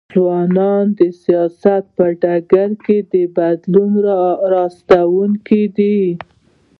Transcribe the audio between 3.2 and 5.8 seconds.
بدلون راوستونکي